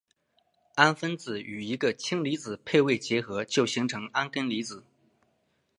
[0.75, 4.83] 氨分子与一个氢离子配位结合就形成铵根离子。